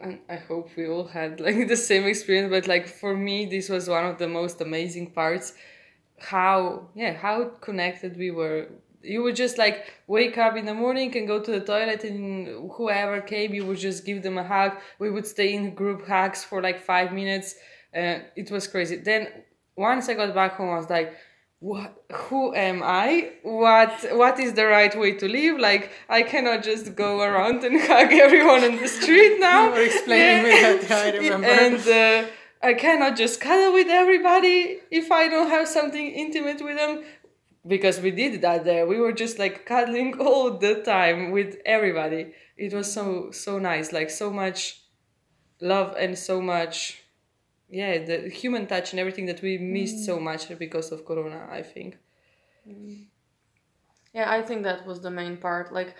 And 0.02 0.20
I 0.28 0.36
hope 0.36 0.70
we 0.76 0.86
all 0.88 1.06
had 1.06 1.40
like 1.46 1.68
the 1.68 1.76
same 1.76 2.04
experience. 2.04 2.50
But 2.50 2.66
like 2.66 2.86
for 2.86 3.16
me, 3.16 3.46
this 3.46 3.68
was 3.68 3.88
one 3.88 4.04
of 4.04 4.18
the 4.18 4.28
most 4.28 4.60
amazing 4.60 5.10
parts. 5.12 5.54
How, 6.18 6.88
yeah, 6.94 7.14
how 7.14 7.44
connected 7.60 8.16
we 8.16 8.30
were. 8.30 8.68
You 9.02 9.22
would 9.22 9.36
just 9.36 9.58
like 9.58 9.94
wake 10.08 10.36
up 10.38 10.56
in 10.56 10.64
the 10.66 10.74
morning 10.74 11.16
and 11.16 11.26
go 11.26 11.40
to 11.40 11.50
the 11.52 11.60
toilet, 11.60 12.02
and 12.02 12.72
whoever 12.72 13.20
came, 13.20 13.54
you 13.54 13.64
would 13.64 13.78
just 13.78 14.04
give 14.04 14.22
them 14.24 14.36
a 14.38 14.44
hug. 14.44 14.72
We 14.98 15.10
would 15.10 15.26
stay 15.26 15.54
in 15.54 15.74
group 15.74 16.06
hugs 16.06 16.42
for 16.42 16.60
like 16.60 16.80
five 16.80 17.12
minutes. 17.12 17.54
Uh, 17.96 18.18
it 18.34 18.50
was 18.50 18.66
crazy. 18.66 18.96
Then 18.96 19.28
once 19.76 20.08
I 20.08 20.14
got 20.14 20.34
back 20.34 20.54
home, 20.54 20.70
I 20.70 20.76
was 20.76 20.90
like, 20.90 21.14
what 21.60 22.04
who 22.12 22.54
am 22.54 22.82
i? 22.84 23.32
What 23.42 23.92
what 24.12 24.38
is 24.38 24.52
the 24.52 24.66
right 24.66 24.96
way 24.96 25.12
to 25.12 25.28
live? 25.28 25.58
Like 25.58 25.90
i 26.08 26.22
cannot 26.22 26.62
just 26.62 26.94
go 26.94 27.20
around 27.20 27.64
and 27.64 27.80
hug 27.90 28.12
everyone 28.12 28.62
in 28.64 28.76
the 28.76 28.88
street 28.88 29.38
now. 29.48 29.66
You 29.66 29.70
were 29.72 29.82
explaining 29.82 30.42
me 30.44 30.50
that, 30.50 30.90
I 30.90 31.16
remember. 31.18 31.46
and 31.46 31.88
uh, 31.88 32.28
i 32.62 32.74
cannot 32.74 33.16
just 33.16 33.40
cuddle 33.40 33.72
with 33.72 33.88
everybody 33.88 34.78
if 34.90 35.10
i 35.12 35.28
don't 35.28 35.50
have 35.50 35.66
something 35.68 36.06
intimate 36.06 36.62
with 36.62 36.76
them. 36.76 37.02
Because 37.66 38.00
we 38.00 38.12
did 38.12 38.40
that 38.42 38.64
there. 38.64 38.86
We 38.86 38.98
were 38.98 39.12
just 39.12 39.38
like 39.38 39.66
cuddling 39.66 40.18
all 40.20 40.56
the 40.56 40.76
time 40.76 41.32
with 41.32 41.56
everybody. 41.66 42.32
It 42.56 42.72
was 42.72 42.90
so 42.90 43.30
so 43.32 43.58
nice. 43.58 43.92
Like 43.92 44.10
so 44.10 44.30
much 44.30 44.80
love 45.60 45.94
and 45.98 46.16
so 46.16 46.40
much 46.40 47.02
yeah 47.68 47.98
the 48.04 48.28
human 48.28 48.66
touch 48.66 48.92
and 48.92 49.00
everything 49.00 49.26
that 49.26 49.42
we 49.42 49.58
missed 49.58 50.04
so 50.04 50.18
much 50.18 50.48
because 50.58 50.90
of 50.92 51.04
corona 51.04 51.46
i 51.50 51.62
think 51.62 51.96
Yeah, 54.12 54.30
I 54.30 54.42
think 54.42 54.62
that 54.64 54.86
was 54.86 55.00
the 55.00 55.10
main 55.10 55.36
part. 55.36 55.72
Like, 55.72 55.94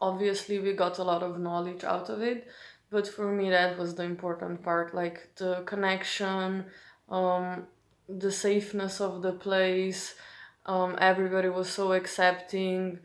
obviously, 0.00 0.58
we 0.58 0.72
got 0.74 0.98
a 0.98 1.04
lot 1.04 1.22
of 1.22 1.38
knowledge 1.38 1.84
out 1.84 2.08
of 2.10 2.20
it, 2.22 2.46
but 2.90 3.06
for 3.06 3.32
me, 3.32 3.50
that 3.50 3.78
was 3.78 3.94
the 3.94 4.04
important 4.04 4.62
part. 4.62 4.94
Like, 4.94 5.34
the 5.36 5.62
connection, 5.64 6.66
um, 7.08 7.66
the 8.08 8.32
safeness 8.32 9.00
of 9.00 9.22
the 9.22 9.32
place, 9.32 10.14
um, 10.66 10.96
everybody 11.00 11.48
was 11.48 11.68
so 11.68 11.92
accepting. 11.92 13.00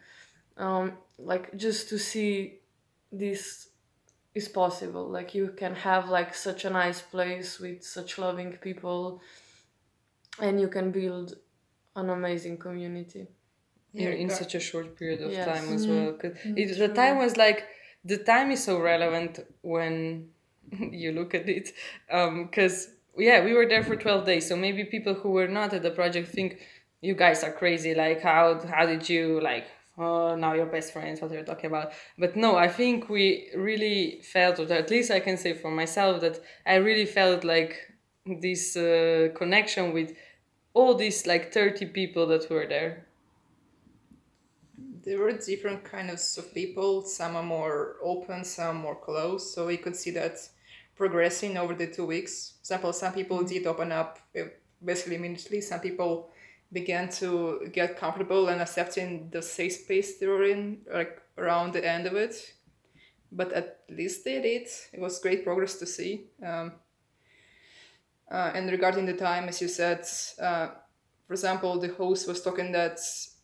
Um, 0.57 0.93
like, 1.17 1.55
just 1.55 1.89
to 1.89 1.97
see 1.97 2.59
this 3.11 3.69
is 4.35 4.47
possible. 4.47 5.07
Like, 5.09 5.35
you 5.35 5.53
can 5.55 5.75
have, 5.75 6.09
like, 6.09 6.33
such 6.33 6.65
a 6.65 6.69
nice 6.69 7.01
place 7.01 7.59
with 7.59 7.83
such 7.83 8.17
loving 8.17 8.53
people, 8.53 9.21
and 10.39 10.59
you 10.59 10.67
can 10.67 10.91
build 10.91 11.35
an 11.95 12.09
amazing 12.09 12.57
community. 12.57 13.27
in, 13.93 14.11
in 14.23 14.29
such 14.29 14.55
a 14.55 14.59
short 14.59 14.97
period 14.97 15.21
of 15.21 15.31
Yes. 15.31 15.45
time 15.45 15.73
as 15.75 15.85
mm-hmm. 15.85 16.05
well 16.05 16.13
'Cause 16.13 16.31
mm-hmm. 16.31 16.57
it, 16.57 16.77
the 16.79 16.89
time 17.01 17.17
was 17.19 17.37
like 17.37 17.59
the 18.03 18.17
time 18.17 18.49
is 18.51 18.63
so 18.63 18.79
relevant 18.79 19.39
when 19.61 20.29
you 21.03 21.11
look 21.11 21.35
at 21.35 21.47
it 21.47 21.69
um, 22.11 22.45
because 22.45 22.89
yeah 23.17 23.43
we 23.45 23.53
were 23.53 23.67
there 23.67 23.83
for 23.83 23.95
12 23.95 24.25
days 24.25 24.47
so 24.49 24.55
maybe 24.55 24.83
people 24.85 25.13
who 25.13 25.29
were 25.29 25.47
not 25.47 25.73
at 25.73 25.83
the 25.83 25.91
project 25.91 26.27
think 26.29 26.59
you 27.01 27.13
guys 27.13 27.43
are 27.43 27.51
crazy 27.51 27.93
like 27.93 28.19
how 28.21 28.59
how 28.75 28.85
did 28.85 29.07
you 29.07 29.39
like 29.41 29.67
oh 29.97 30.35
now 30.35 30.53
you're 30.53 30.65
best 30.65 30.93
friends 30.93 31.21
what 31.21 31.31
are 31.31 31.37
you 31.37 31.43
talking 31.43 31.67
about 31.67 31.91
but 32.17 32.35
no 32.35 32.55
i 32.55 32.67
think 32.67 33.09
we 33.09 33.49
really 33.55 34.19
felt 34.21 34.59
or 34.59 34.71
at 34.73 34.89
least 34.89 35.11
i 35.11 35.19
can 35.19 35.37
say 35.37 35.53
for 35.53 35.71
myself 35.71 36.21
that 36.21 36.39
i 36.65 36.75
really 36.75 37.05
felt 37.05 37.43
like 37.43 37.75
this 38.41 38.75
uh, 38.75 39.27
connection 39.35 39.93
with 39.93 40.13
all 40.73 40.95
these 40.95 41.27
like 41.27 41.53
30 41.53 41.87
people 41.87 42.25
that 42.25 42.49
were 42.49 42.65
there 42.67 43.05
there 45.03 45.19
were 45.19 45.33
different 45.33 45.83
kinds 45.83 46.37
of 46.37 46.53
people. 46.53 47.03
Some 47.03 47.35
are 47.35 47.43
more 47.43 47.97
open, 48.01 48.43
some 48.43 48.77
more 48.77 48.95
closed. 48.95 49.53
So 49.53 49.67
we 49.67 49.77
could 49.77 49.95
see 49.95 50.11
that 50.11 50.37
progressing 50.95 51.57
over 51.57 51.73
the 51.73 51.87
two 51.87 52.05
weeks. 52.05 52.53
For 52.57 52.61
example, 52.61 52.93
some 52.93 53.13
people 53.13 53.43
did 53.43 53.67
open 53.67 53.91
up 53.91 54.19
uh, 54.39 54.43
basically 54.83 55.15
immediately. 55.15 55.61
Some 55.61 55.81
people 55.81 56.29
began 56.73 57.07
to 57.07 57.69
get 57.71 57.97
comfortable 57.97 58.49
and 58.49 58.61
accepting 58.61 59.29
the 59.29 59.41
safe 59.41 59.73
space 59.73 60.17
they 60.17 60.27
were 60.27 60.43
in, 60.43 60.79
like 60.91 61.21
around 61.37 61.73
the 61.73 61.87
end 61.87 62.07
of 62.07 62.15
it. 62.15 62.53
But 63.31 63.53
at 63.53 63.79
least 63.89 64.25
they 64.25 64.41
did. 64.41 64.67
It 64.91 64.99
was 64.99 65.19
great 65.19 65.43
progress 65.43 65.75
to 65.75 65.85
see. 65.85 66.25
Um, 66.45 66.73
uh, 68.31 68.51
and 68.55 68.69
regarding 68.69 69.05
the 69.05 69.13
time, 69.13 69.47
as 69.47 69.61
you 69.61 69.67
said, 69.67 70.05
uh, 70.41 70.69
for 71.27 71.33
example, 71.33 71.79
the 71.79 71.89
host 71.89 72.27
was 72.27 72.41
talking 72.41 72.71
that 72.71 72.99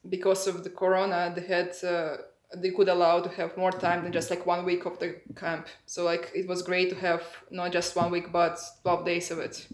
because 0.08 0.48
of 0.48 0.64
the 0.64 0.70
corona, 0.70 1.32
they 1.36 1.46
had 1.46 1.76
uh, 1.84 2.18
they 2.58 2.72
could 2.72 2.90
allow 2.90 3.20
to 3.20 3.30
have 3.30 3.56
more 3.58 3.72
time 3.72 4.04
than 4.04 4.12
just 4.12 4.30
like 4.30 4.46
one 4.46 4.66
week 4.66 4.86
of 4.86 4.98
the 5.00 5.22
camp. 5.36 5.68
So 5.86 6.04
like 6.04 6.32
it 6.34 6.48
was 6.48 6.62
great 6.62 6.90
to 6.90 6.96
have 6.96 7.24
not 7.52 7.72
just 7.72 7.96
one 7.96 8.12
week 8.12 8.32
but 8.32 8.60
twelve 8.82 9.06
days 9.06 9.32
of 9.32 9.40
it, 9.40 9.68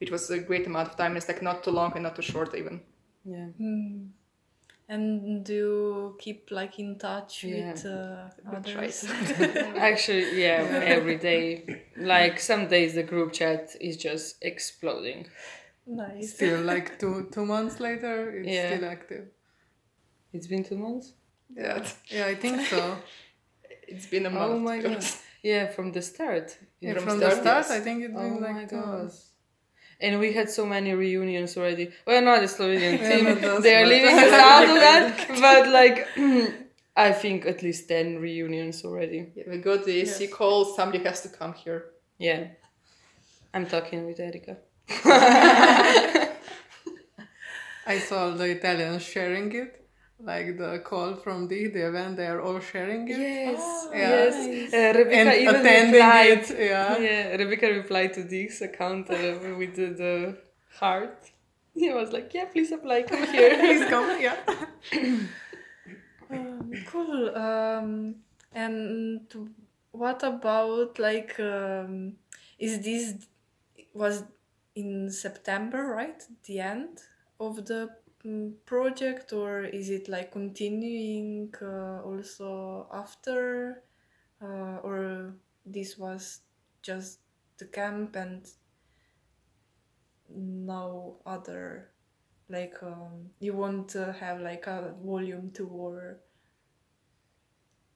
which 0.00 0.10
was 0.10 0.30
a 0.30 0.38
great 0.38 0.66
amount 0.66 0.88
of 0.88 0.96
time. 0.96 1.16
It's 1.16 1.28
like 1.28 1.42
not 1.42 1.62
too 1.64 1.70
long 1.70 1.92
and 1.94 2.02
not 2.02 2.16
too 2.16 2.22
short 2.22 2.54
even. 2.54 2.80
yeah 3.24 3.48
And 4.88 5.44
do 5.44 5.54
you 5.54 6.16
keep 6.18 6.50
like 6.50 6.78
in 6.80 6.98
touch 6.98 7.44
Yeah. 7.44 7.72
with 7.72 7.86
uh, 7.86 8.28
others? 8.56 9.04
Actually, 9.76 10.40
yeah, 10.42 10.62
every 10.96 11.16
day. 11.18 11.84
Like 11.96 12.40
some 12.40 12.66
days 12.68 12.94
the 12.94 13.04
group 13.04 13.32
chat 13.32 13.76
is 13.80 13.96
just 13.96 14.36
exploding. 14.42 15.28
nice. 15.86 16.34
Still, 16.34 16.60
like 16.62 16.98
two 16.98 17.28
two 17.32 17.46
months 17.46 17.78
later, 17.80 18.30
it's 18.30 18.48
Yeah. 18.48 18.66
still 18.76 18.84
active. 18.88 19.26
It's 20.32 20.46
been 20.46 20.64
two 20.64 20.76
months. 20.78 21.14
Yeah, 21.56 21.84
Yeah, 22.08 22.26
I 22.26 22.34
think 22.34 22.60
so. 22.66 22.96
it's 23.88 24.06
been 24.06 24.26
a 24.26 24.30
month. 24.30 24.52
Oh 24.52 24.58
my 24.58 24.78
god. 24.80 25.04
Yeah, 25.42 25.66
from 25.70 25.92
the 25.92 26.02
start. 26.02 26.58
Yeah, 26.80 26.94
From 26.94 27.04
from 27.04 27.18
the 27.20 27.30
start, 27.30 27.42
start, 27.42 27.66
yes. 27.68 27.70
I 27.70 27.80
think 27.80 28.04
it's 28.04 28.14
Oh 28.16 28.22
been 28.22 28.40
my 28.40 28.52
like 28.52 28.68
two 28.68 28.76
God. 28.76 28.88
months. 28.98 29.29
And 30.02 30.18
we 30.18 30.32
had 30.32 30.48
so 30.50 30.64
many 30.64 30.92
reunions 30.94 31.56
already. 31.56 31.90
Well, 32.06 32.22
not 32.22 32.40
the 32.40 32.46
Slovenian 32.46 32.98
team. 33.08 33.24
not 33.40 33.62
they 33.62 33.74
are 33.76 33.84
but- 33.84 33.90
leaving 33.90 34.18
us 34.24 34.32
out 34.32 34.64
of 34.64 34.74
that. 34.86 35.28
But 35.40 35.68
like, 35.68 36.08
I 36.96 37.12
think 37.12 37.46
at 37.46 37.62
least 37.62 37.88
10 37.88 38.18
reunions 38.18 38.84
already. 38.84 39.32
Yeah, 39.34 39.44
we 39.48 39.58
go 39.58 39.76
to 39.78 39.84
the 39.84 40.00
AC 40.00 40.26
call, 40.28 40.64
somebody 40.64 41.04
has 41.04 41.20
to 41.22 41.28
come 41.28 41.52
here. 41.54 41.90
Yeah. 42.18 42.48
I'm 43.54 43.66
talking 43.66 44.06
with 44.06 44.18
Erika. 44.20 44.56
I 47.86 47.98
saw 47.98 48.30
the 48.30 48.44
Italians 48.50 49.02
sharing 49.02 49.52
it, 49.52 49.88
like 50.22 50.58
the 50.58 50.80
call 50.84 51.14
from 51.16 51.48
the, 51.48 51.68
the 51.68 51.86
event, 51.88 52.16
they 52.16 52.26
are 52.26 52.40
all 52.40 52.60
sharing 52.60 53.08
it. 53.08 53.18
Yes. 53.18 53.88
Yeah. 53.92 53.98
yes. 53.98 54.72
Uh, 54.74 54.98
Rebecca 54.98 55.16
And 55.16 55.34
even 55.42 55.56
attending 55.56 55.92
replied. 55.94 56.38
it, 56.50 56.58
yeah. 56.58 56.98
Yeah, 56.98 57.36
Rebecca 57.36 57.66
replied 57.68 58.12
to 58.14 58.22
this 58.24 58.60
account 58.60 59.10
uh, 59.10 59.38
with 59.58 59.76
the, 59.76 59.86
the 60.02 60.36
heart. 60.78 61.30
He 61.74 61.90
was 61.90 62.12
like, 62.12 62.32
yeah, 62.34 62.46
please 62.46 62.70
apply, 62.72 63.02
come 63.02 63.26
here. 63.32 63.56
Please 63.58 63.88
come, 63.88 64.20
yeah. 64.20 64.36
Um, 66.30 66.72
cool. 66.86 67.34
Um, 67.36 68.14
and 68.52 69.20
what 69.90 70.22
about 70.22 70.98
like 70.98 71.38
um, 71.40 72.14
is 72.58 72.80
this 72.80 73.14
was 73.94 74.22
in 74.76 75.10
September, 75.10 75.86
right? 75.86 76.22
The 76.44 76.60
end 76.60 77.00
of 77.40 77.66
the 77.66 77.90
mm, 78.24 78.52
project, 78.66 79.32
or 79.32 79.64
is 79.64 79.90
it 79.90 80.08
like 80.08 80.32
continuing 80.32 81.52
uh, 81.62 82.02
also 82.02 82.88
after, 82.92 83.82
uh, 84.42 84.78
or 84.82 85.34
this 85.66 85.98
was 85.98 86.40
just 86.82 87.20
the 87.58 87.66
camp 87.66 88.16
and 88.16 88.48
no 90.28 91.16
other 91.26 91.90
like 92.48 92.74
um, 92.82 93.30
you 93.38 93.52
won't 93.54 93.94
uh, 93.96 94.12
have 94.12 94.40
like 94.40 94.66
a 94.66 94.94
volume 95.04 95.50
two 95.52 95.68
or 95.68 96.20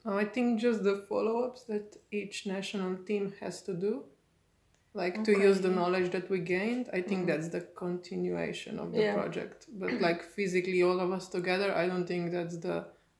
I 0.06 0.24
think 0.26 0.60
just 0.60 0.82
the 0.84 1.04
follow 1.08 1.44
ups 1.44 1.64
that 1.64 1.96
each 2.12 2.46
national 2.46 2.96
team 3.04 3.32
has 3.40 3.62
to 3.62 3.74
do, 3.74 4.04
like 4.94 5.24
to 5.24 5.32
use 5.32 5.60
the 5.60 5.68
knowledge 5.68 6.10
that 6.12 6.30
we 6.30 6.38
gained. 6.38 6.88
I 6.92 7.00
think 7.02 7.26
that's 7.26 7.48
the 7.48 7.62
continuation 7.84 8.78
of 8.78 8.92
the 8.92 9.00
Yeah. 9.02 9.14
project. 9.14 9.66
But 9.80 9.92
like 10.00 10.22
physically, 10.22 10.82
all 10.82 11.00
of 11.00 11.10
us 11.12 11.28
together, 11.28 11.74
I 11.74 11.86
don't 11.90 12.06
think 12.06 12.32
that's 12.32 12.58
the. 12.58 12.76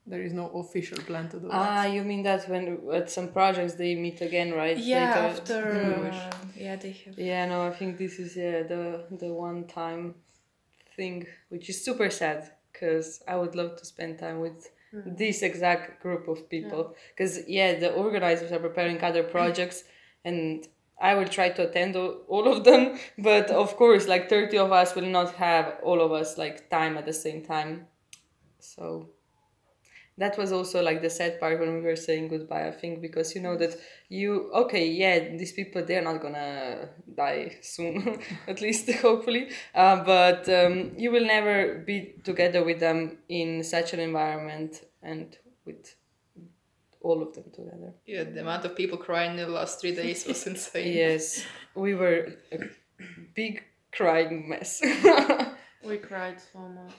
There 0.06 0.20
is 0.22 0.34
no 0.34 0.46
official 0.62 0.98
plan 0.98 1.30
to 1.30 1.38
do 1.40 1.48
that. 1.48 1.54
Ah, 1.54 1.82
that. 1.84 1.94
you 1.94 2.02
mean 2.04 2.22
that 2.24 2.46
when 2.50 2.64
at 2.92 3.10
some 3.10 3.28
projects 3.38 3.74
they 3.74 3.94
meet 3.94 4.20
again, 4.20 4.52
right? 4.52 4.76
yeah 4.76 5.14
Later? 5.14 5.26
after 5.32 5.60
Mm. 5.62 6.12
uh, 6.12 6.36
yeah 6.64 6.76
they 6.82 6.92
have 7.02 7.18
Yeah, 7.30 7.46
no, 7.52 7.56
I 7.70 7.72
think 7.78 7.90
this 8.04 8.14
is 8.24 8.30
yeah 8.36 8.62
the 8.72 8.82
the 9.22 9.30
one 9.46 9.60
time 9.80 10.02
thing, 10.96 11.26
which 11.48 11.66
is 11.70 11.76
super 11.88 12.10
sad 12.10 12.40
because 12.72 13.08
I 13.32 13.34
would 13.40 13.54
love 13.60 13.72
to 13.80 13.84
spend 13.92 14.18
time 14.18 14.38
with 14.46 14.58
this 15.22 15.42
exact 15.42 16.02
group 16.02 16.28
of 16.28 16.38
people. 16.54 16.82
Because 17.12 17.34
yeah. 17.48 17.70
the 17.82 17.90
organizers 18.04 18.52
are 18.52 18.60
preparing 18.68 18.98
other 19.02 19.24
projects, 19.36 19.78
and 20.24 20.68
I 21.00 21.14
will 21.14 21.28
try 21.28 21.50
to 21.50 21.68
attend 21.68 21.96
all 21.96 22.48
of 22.48 22.64
them. 22.64 22.98
But 23.18 23.50
of 23.50 23.76
course, 23.76 24.06
like 24.06 24.28
thirty 24.28 24.58
of 24.58 24.72
us 24.72 24.94
will 24.94 25.06
not 25.06 25.34
have 25.34 25.78
all 25.82 26.00
of 26.00 26.12
us 26.12 26.38
like 26.38 26.70
time 26.70 26.96
at 26.96 27.06
the 27.06 27.12
same 27.12 27.44
time. 27.44 27.86
So 28.58 29.10
that 30.16 30.38
was 30.38 30.52
also 30.52 30.82
like 30.82 31.02
the 31.02 31.10
sad 31.10 31.40
part 31.40 31.58
when 31.58 31.74
we 31.74 31.80
were 31.80 31.96
saying 31.96 32.28
goodbye 32.28 32.68
i 32.68 32.70
think 32.70 33.00
because 33.00 33.34
you 33.34 33.40
know 33.40 33.56
that 33.56 33.76
you 34.08 34.50
okay 34.52 34.88
yeah 34.88 35.18
these 35.36 35.52
people 35.52 35.84
they're 35.84 36.02
not 36.02 36.20
gonna 36.20 36.88
die 37.16 37.56
soon 37.62 38.20
at 38.48 38.60
least 38.60 38.90
hopefully 39.02 39.48
uh, 39.74 40.02
but 40.04 40.48
um, 40.48 40.92
you 40.96 41.10
will 41.10 41.26
never 41.26 41.78
be 41.86 42.14
together 42.22 42.64
with 42.64 42.80
them 42.80 43.18
in 43.28 43.62
such 43.64 43.92
an 43.92 44.00
environment 44.00 44.82
and 45.02 45.36
with 45.66 45.96
all 47.06 47.18
of 47.26 47.30
them 47.36 47.44
together 47.58 47.90
Yeah, 48.12 48.24
the 48.34 48.40
amount 48.46 48.64
of 48.68 48.72
people 48.80 48.98
crying 49.08 49.32
in 49.38 49.46
the 49.48 49.54
last 49.60 49.74
three 49.80 49.94
days 50.02 50.18
was 50.28 50.40
insane. 50.52 50.92
yes 51.04 51.24
we 51.84 51.90
were 52.02 52.18
a 52.52 52.58
big 53.40 53.54
crying 53.98 54.48
mess 54.52 54.72
We 55.90 55.98
cried 55.98 56.38
so 56.52 56.60
much. 56.80 56.94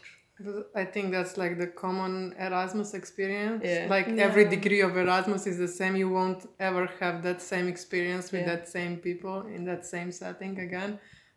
I 0.75 0.85
think 0.93 1.05
that's 1.15 1.37
like 1.43 1.57
the 1.57 1.69
common 1.85 2.35
Erasmus 2.37 2.93
experience. 2.93 3.61
Yeah. 3.65 3.87
Like 3.95 4.07
every 4.27 4.45
degree 4.57 4.81
of 4.87 4.91
Erasmus 4.95 5.47
is 5.51 5.57
the 5.57 5.67
same. 5.79 5.93
You 5.95 6.09
won't 6.17 6.41
ever 6.59 6.85
have 6.99 7.23
that 7.23 7.41
same 7.41 7.67
experience 7.75 8.25
with 8.33 8.41
Yeah. 8.41 8.51
that 8.55 8.63
same 8.77 8.93
people 9.07 9.37
in 9.55 9.61
that 9.71 9.83
same 9.95 10.09
setting 10.11 10.53
again. 10.67 10.91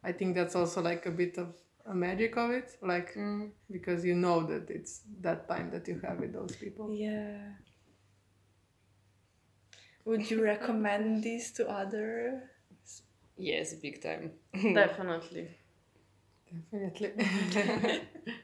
I 0.09 0.13
think 0.19 0.35
that's 0.39 0.57
also 0.61 0.79
like 0.91 1.03
a 1.07 1.15
bit 1.23 1.35
of 1.45 1.49
a 1.87 1.95
magic 1.95 2.33
of 2.37 2.49
it. 2.61 2.69
Like 2.83 3.15
mm. 3.15 3.51
because 3.77 4.01
you 4.05 4.17
know 4.25 4.39
that 4.51 4.65
it's 4.79 4.93
that 5.27 5.41
time 5.53 5.67
that 5.75 5.85
you 5.91 5.97
have 6.07 6.17
with 6.23 6.33
those 6.39 6.55
people. 6.65 6.87
yeah 6.93 7.39
would 10.09 10.31
you 10.31 10.43
recommend 10.43 11.23
this 11.23 11.51
to 11.53 11.69
other 11.69 12.43
yes 13.37 13.75
big 13.75 14.03
time 14.03 14.33
Definitely. 14.75 15.49
Definitely. 16.73 17.25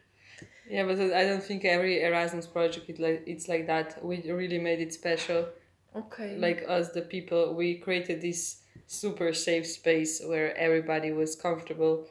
Yeah, 0.69 0.85
but 0.85 0.99
I 0.99 1.25
don't 1.25 1.43
think 1.43 1.65
every 1.65 2.03
Erasmus 2.03 2.47
project 2.47 2.89
it 2.89 2.99
like 2.99 3.23
it's 3.27 3.49
like 3.49 3.67
that. 3.67 4.03
We 4.03 4.23
really 4.31 4.59
made 4.59 4.81
it 4.81 4.95
special. 4.95 5.49
okay 5.95 6.37
Like 6.39 6.65
us, 6.67 6.89
the 6.91 7.03
people, 7.03 7.55
we 7.55 7.77
created 7.77 8.23
this 8.23 8.63
super 8.87 9.33
safe 9.33 9.67
space 9.67 10.23
where 10.25 10.57
everybody 10.57 11.13
was 11.13 11.37
comfortable 11.37 12.07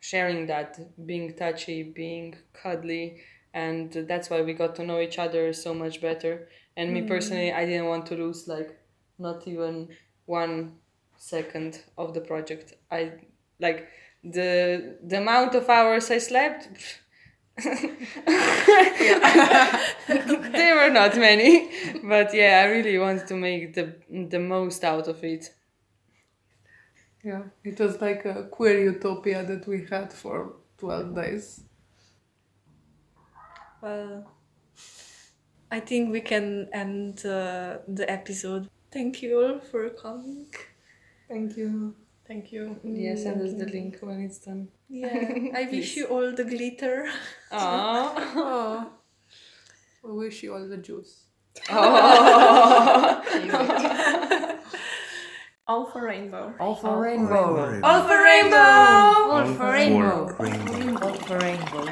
sharing 0.00 0.46
that, 0.46 0.78
being 1.06 1.34
touchy, 1.34 1.82
being 1.82 2.36
cuddly, 2.52 3.20
and 3.52 3.92
that's 3.92 4.30
why 4.30 4.42
we 4.42 4.52
got 4.52 4.76
to 4.76 4.84
know 4.84 5.00
each 5.00 5.18
other 5.18 5.52
so 5.52 5.74
much 5.74 6.00
better. 6.00 6.48
And 6.76 6.94
me 6.94 7.02
mm. 7.02 7.08
personally, 7.08 7.52
I 7.52 7.66
didn't 7.66 7.86
want 7.86 8.06
to 8.06 8.14
lose 8.14 8.46
like 8.46 8.78
not 9.18 9.46
even 9.46 9.88
one 10.26 10.76
second 11.16 11.82
of 11.96 12.14
the 12.14 12.20
project. 12.20 12.74
I 12.90 13.12
like 13.60 13.88
the 14.24 14.98
the 15.04 15.18
amount 15.18 15.54
of 15.54 15.68
hours 15.68 16.10
I 16.10 16.18
slept. 16.18 16.68
there 20.52 20.76
were 20.76 20.90
not 20.92 21.16
many, 21.16 21.68
but 22.04 22.32
yeah, 22.32 22.62
I 22.64 22.70
really 22.70 22.98
wanted 22.98 23.26
to 23.28 23.34
make 23.34 23.74
the 23.74 23.94
the 24.30 24.38
most 24.38 24.84
out 24.84 25.08
of 25.08 25.24
it. 25.24 25.50
yeah. 27.24 27.42
It 27.64 27.78
was 27.80 28.00
like 28.00 28.24
a 28.24 28.44
queer 28.44 28.80
utopia 28.92 29.44
that 29.44 29.66
we 29.66 29.86
had 29.90 30.12
for 30.12 30.54
twelve 30.78 31.14
days. 31.14 31.64
well 33.80 34.24
i 35.70 35.80
think 35.80 36.10
we 36.12 36.20
can 36.20 36.68
end 36.72 37.24
uh, 37.26 37.78
the 37.86 38.06
episode 38.10 38.68
thank 38.90 39.22
you 39.22 39.40
all 39.40 39.58
for 39.60 39.88
coming 39.90 40.46
Thank 41.28 41.56
you. 41.56 41.94
thank 42.26 42.52
you 42.52 42.76
Yeah, 42.84 43.14
send 43.16 43.42
us 43.42 43.52
the 43.52 43.66
link 43.66 43.98
when 44.00 44.20
it's 44.20 44.38
done. 44.38 44.68
yeah 44.88 45.52
i 45.54 45.68
wish 45.72 45.96
you 45.96 46.06
all 46.06 46.32
the 46.32 46.44
glitter 46.44 47.06
Aww. 47.52 48.12
Oh. 48.36 48.90
We 50.04 50.12
wish 50.24 50.42
you 50.44 50.54
all 50.54 50.66
the 50.68 50.78
juice. 50.78 51.24
all 55.68 55.84
for 55.90 56.02
rainbow 56.04 56.54
All 56.60 56.74
for 56.74 57.00
rainbow. 57.00 57.80
all 57.82 58.02
for 58.08 58.22
rainbow 58.22 58.56
All 58.58 59.44
for 59.58 59.72
rainbow. 59.72 60.34
rainbow. 60.38 61.06
All 61.06 61.14
for 61.14 61.38
rainbow. 61.38 61.84